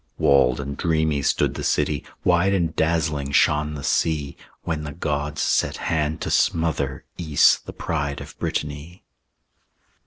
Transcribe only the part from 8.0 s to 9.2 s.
of Brittany.